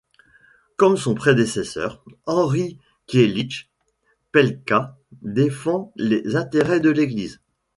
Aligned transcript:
Comme 0.77 0.97
son 0.97 1.13
prédécesseur 1.13 2.03
Henri 2.25 2.79
Kietlicz, 3.05 3.69
Pełka 4.31 4.97
défend 5.21 5.93
les 5.95 6.35
intérêts 6.35 6.79
de 6.79 6.89
l'Église. 6.89 7.39